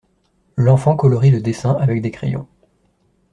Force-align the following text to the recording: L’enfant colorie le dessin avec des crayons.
L’enfant 0.57 0.95
colorie 0.95 1.29
le 1.29 1.41
dessin 1.41 1.73
avec 1.73 2.01
des 2.01 2.09
crayons. 2.09 2.47